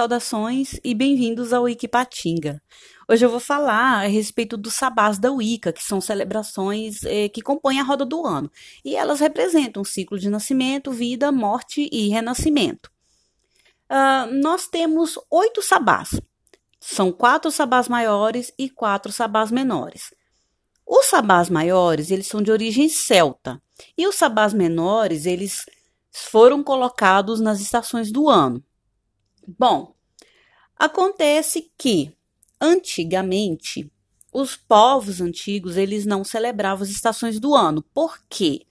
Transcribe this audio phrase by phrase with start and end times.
[0.00, 2.62] Saudações e bem-vindos ao Wikipatinga.
[3.06, 7.42] Hoje eu vou falar a respeito dos sabás da Wicca, que são celebrações eh, que
[7.42, 8.50] compõem a roda do ano.
[8.82, 12.90] E elas representam o ciclo de nascimento, vida, morte e renascimento.
[13.90, 16.18] Uh, nós temos oito sabás.
[16.80, 20.14] São quatro sabás maiores e quatro sabás menores.
[20.86, 23.62] Os sabás maiores, eles são de origem celta.
[23.98, 25.66] E os sabás menores, eles
[26.10, 28.64] foram colocados nas estações do ano.
[29.58, 29.94] Bom,
[30.76, 32.12] acontece que
[32.60, 33.90] antigamente
[34.32, 37.82] os povos antigos eles não celebravam as estações do ano.
[37.94, 38.66] Por quê?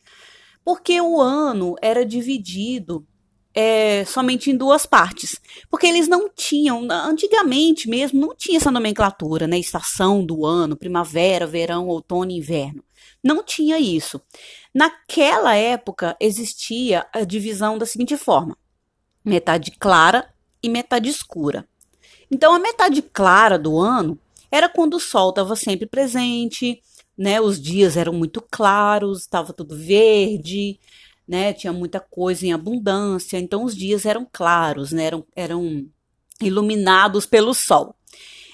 [0.64, 3.06] Porque o ano era dividido
[3.54, 5.40] é, somente em duas partes.
[5.70, 9.58] Porque eles não tinham, antigamente mesmo, não tinha essa nomenclatura, né?
[9.58, 12.84] Estação do ano, primavera, verão, outono inverno.
[13.24, 14.22] Não tinha isso.
[14.74, 18.58] Naquela época existia a divisão da seguinte forma:
[19.26, 21.68] metade clara e metade escura.
[22.32, 24.20] Então, a metade clara do ano
[24.52, 26.82] era quando o sol estava sempre presente,
[27.18, 27.42] né?
[27.42, 30.80] Os dias eram muito claros, estava tudo verde,
[31.28, 31.54] né?
[31.54, 35.06] Tinha muita coisa em abundância, então os dias eram claros, né?
[35.06, 35.88] Eram, eram
[36.42, 37.96] iluminados pelo sol.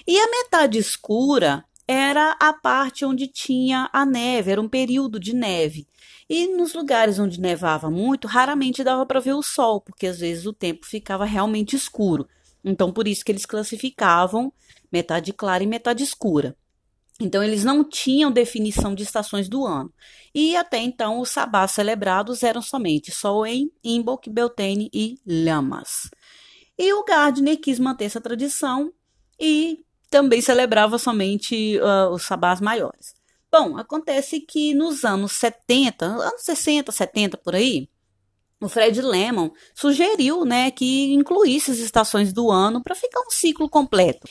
[0.06, 5.34] E a metade escura era a parte onde tinha a neve, era um período de
[5.34, 5.86] neve.
[6.28, 10.46] E nos lugares onde nevava muito, raramente dava para ver o sol, porque às vezes
[10.46, 12.26] o tempo ficava realmente escuro.
[12.64, 14.52] Então, por isso que eles classificavam
[14.90, 16.56] metade clara e metade escura.
[17.20, 19.92] Então, eles não tinham definição de estações do ano.
[20.34, 26.10] E até então, os sabás celebrados eram somente Soen, Imbolc, Beltane e Lamas.
[26.76, 28.92] E o Gardner quis manter essa tradição
[29.40, 29.78] e
[30.10, 33.14] também celebrava somente uh, os sabás maiores.
[33.50, 37.88] Bom, acontece que nos anos 70, anos 60, 70 por aí,
[38.60, 43.68] o Fred Lemon sugeriu, né, que incluísse as estações do ano para ficar um ciclo
[43.68, 44.28] completo.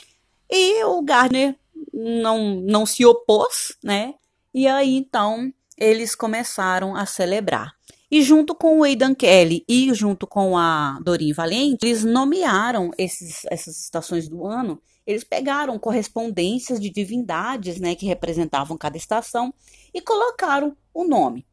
[0.50, 1.56] E o Gardner
[1.92, 4.14] não, não se opôs, né?
[4.52, 7.74] E aí então eles começaram a celebrar.
[8.10, 13.44] E junto com o Aidan Kelly e junto com a Dorin Valente, eles nomearam esses,
[13.50, 19.54] essas estações do ano eles pegaram correspondências de divindades, né, que representavam cada estação
[19.94, 21.46] e colocaram o nome.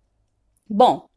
[0.69, 1.07] Bom,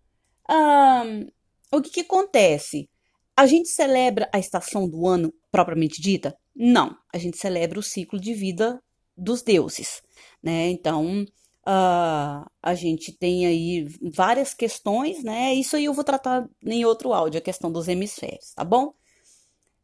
[1.73, 2.89] o que, que acontece?
[3.37, 6.37] A gente celebra a estação do ano propriamente dita?
[6.55, 8.83] Não, a gente celebra o ciclo de vida
[9.17, 10.03] dos deuses,
[10.43, 10.69] né?
[10.71, 11.23] Então,
[11.67, 15.55] uh, a gente tem aí várias questões, né?
[15.55, 18.95] Isso aí eu vou tratar em outro áudio, a questão dos hemisférios, tá bom?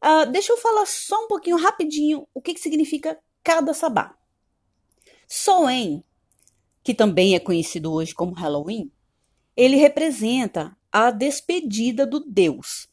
[0.03, 4.13] Uh, deixa eu falar só um pouquinho rapidinho o que, que significa cada sabá.
[5.27, 6.03] Soen,
[6.83, 8.91] que também é conhecido hoje como Halloween,
[9.55, 12.87] ele representa a despedida do deus.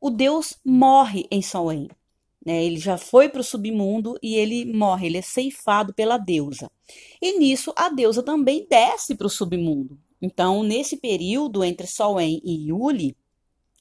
[0.00, 1.88] O deus morre em Soen.
[2.44, 2.64] Né?
[2.64, 6.70] Ele já foi para o submundo e ele morre, ele é ceifado pela deusa.
[7.20, 9.98] E nisso a deusa também desce para o submundo.
[10.20, 13.16] Então, nesse período entre Soen e Yuli,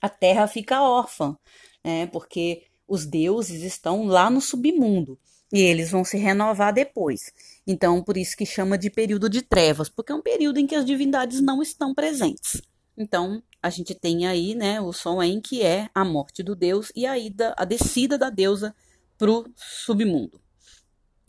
[0.02, 1.38] a terra fica órfã,
[1.84, 2.08] né?
[2.08, 5.18] porque os deuses estão lá no submundo
[5.54, 7.32] e eles vão se renovar depois.
[7.66, 10.76] Então, por isso que chama de período de trevas, porque é um período em que
[10.76, 12.62] as divindades não estão presentes.
[12.98, 17.06] Então, a gente tem aí, né, o Soen, que é a morte do deus e
[17.06, 18.76] a ida, a descida da deusa
[19.18, 20.42] pro submundo.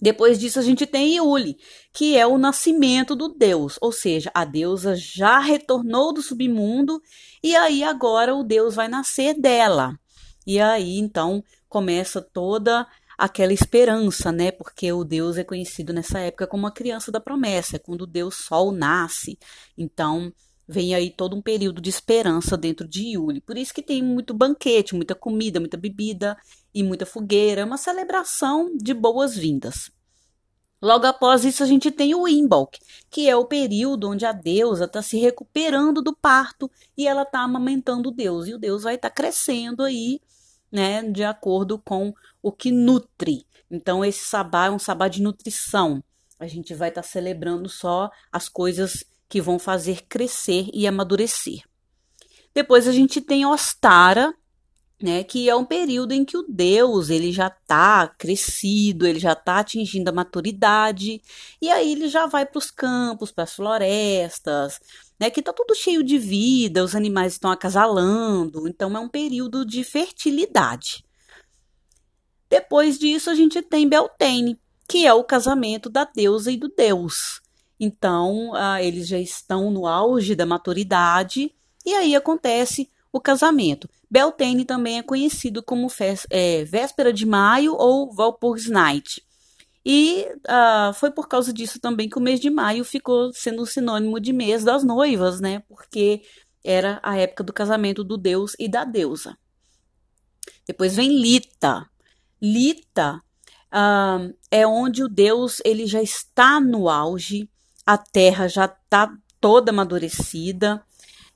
[0.01, 1.59] Depois disso, a gente tem Iuli,
[1.93, 7.03] que é o nascimento do deus, ou seja, a deusa já retornou do submundo
[7.43, 10.00] e aí agora o deus vai nascer dela.
[10.51, 12.85] E aí, então, começa toda
[13.17, 14.51] aquela esperança, né?
[14.51, 18.07] Porque o Deus é conhecido nessa época como a criança da promessa, é quando o
[18.07, 19.39] Deus Sol nasce.
[19.79, 20.33] Então,
[20.67, 23.41] vem aí todo um período de esperança dentro de Yuli.
[23.41, 26.37] Por isso que tem muito banquete, muita comida, muita bebida
[26.75, 29.93] e muita fogueira, é uma celebração de boas-vindas.
[30.83, 32.77] Logo após isso, a gente tem o Imbolc,
[33.09, 37.41] que é o período onde a deusa está se recuperando do parto e ela está
[37.41, 38.49] amamentando o deus.
[38.49, 40.21] E o deus vai estar tá crescendo aí,
[40.71, 42.13] né, de acordo com
[42.43, 43.47] o que nutre.
[43.71, 46.03] Então, esse sabá é um sabá de nutrição.
[46.39, 51.63] A gente vai estar tá celebrando só as coisas que vão fazer crescer e amadurecer.
[52.55, 54.35] Depois a gente tem Ostara,
[55.01, 59.33] né, que é um período em que o Deus ele já está crescido, ele já
[59.33, 61.23] está atingindo a maturidade,
[61.61, 64.79] e aí ele já vai para os campos, para as florestas,
[65.21, 69.67] né, que está tudo cheio de vida, os animais estão acasalando, então é um período
[69.67, 71.05] de fertilidade.
[72.49, 74.59] Depois disso a gente tem Beltane,
[74.89, 77.43] que é o casamento da deusa e do deus.
[77.79, 83.89] Então, ah, eles já estão no auge da maturidade, e aí acontece o casamento.
[84.11, 85.87] Beltane também é conhecido como
[86.31, 89.23] é, Véspera de Maio ou Walpurgisnacht.
[89.85, 94.21] E uh, foi por causa disso também que o mês de maio ficou sendo sinônimo
[94.21, 95.63] de mês das noivas, né?
[95.69, 96.23] Porque
[96.63, 99.37] era a época do casamento do deus e da deusa.
[100.67, 101.89] Depois vem Lita.
[102.41, 103.23] Lita
[103.73, 107.49] uh, é onde o deus ele já está no auge,
[107.87, 110.85] a terra já está toda amadurecida.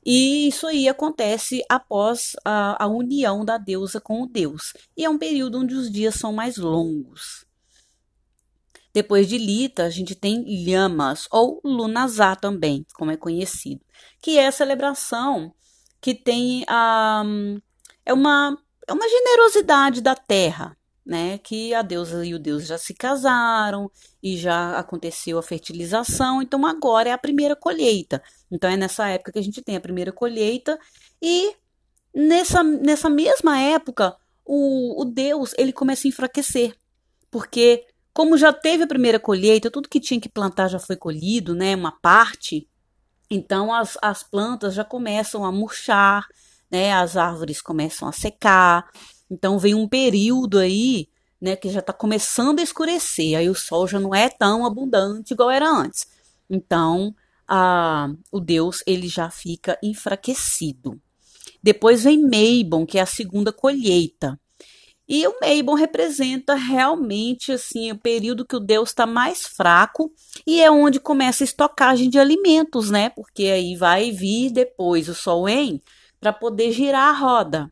[0.04, 4.74] E isso aí acontece após a, a união da deusa com o deus.
[4.94, 7.46] E é um período onde os dias são mais longos.
[8.94, 13.84] Depois de Lita, a gente tem Lhamas, ou Lunazá também, como é conhecido,
[14.22, 15.52] que é a celebração
[16.00, 17.24] que tem a.
[18.06, 18.56] é uma,
[18.86, 21.38] é uma generosidade da terra, né?
[21.38, 23.90] Que a deusa e o deus já se casaram
[24.22, 28.22] e já aconteceu a fertilização, então agora é a primeira colheita.
[28.48, 30.78] Então é nessa época que a gente tem a primeira colheita
[31.20, 31.52] e
[32.14, 36.76] nessa, nessa mesma época o, o deus ele começa a enfraquecer,
[37.28, 37.84] porque
[38.14, 41.74] como já teve a primeira colheita, tudo que tinha que plantar já foi colhido, né?
[41.74, 42.68] Uma parte.
[43.28, 46.24] Então as, as plantas já começam a murchar,
[46.70, 46.92] né?
[46.92, 48.88] As árvores começam a secar.
[49.28, 51.08] Então vem um período aí,
[51.40, 51.56] né?
[51.56, 53.36] Que já está começando a escurecer.
[53.36, 56.06] Aí o sol já não é tão abundante igual era antes.
[56.48, 57.12] Então
[57.48, 61.00] a, o Deus ele já fica enfraquecido.
[61.60, 64.38] Depois vem Meibon, que é a segunda colheita.
[65.08, 70.10] E o Mabon representa realmente assim o período que o Deus está mais fraco
[70.46, 73.10] e é onde começa a estocagem de alimentos, né?
[73.10, 75.82] Porque aí vai vir depois o Sol em
[76.18, 77.70] para poder girar a roda.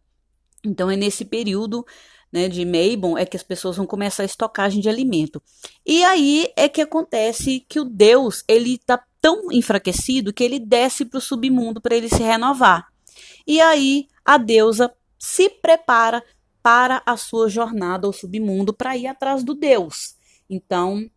[0.65, 1.87] Então é nesse período
[2.33, 5.43] né, de Mabon é que as pessoas vão começar a estocagem de alimento.
[5.87, 11.05] E aí é que acontece que o Deus ele está tão enfraquecido que ele desce
[11.05, 12.89] para o submundo para ele se renovar.
[13.47, 16.23] E aí a deusa se prepara
[16.63, 20.17] para a sua jornada ao submundo para ir atrás do Deus.
[20.49, 21.11] Então,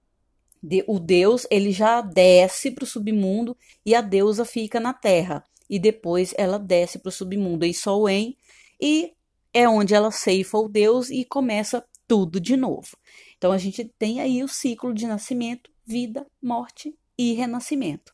[0.88, 3.56] o Deus ele já desce para o submundo
[3.86, 5.44] e a deusa fica na terra.
[5.70, 8.36] E depois ela desce para o submundo em Solen
[8.82, 9.14] e
[9.54, 12.98] é onde ela ceifa o Deus e começa tudo de novo.
[13.38, 18.14] Então a gente tem aí o ciclo de nascimento, vida, morte e renascimento.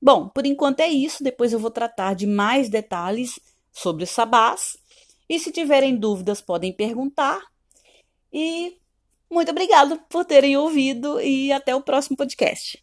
[0.00, 1.22] Bom, por enquanto é isso.
[1.22, 3.38] Depois eu vou tratar de mais detalhes
[3.70, 4.76] sobre sabás
[5.32, 7.40] e se tiverem dúvidas, podem perguntar.
[8.30, 8.76] E
[9.30, 12.78] muito obrigado por terem ouvido e até o próximo podcast.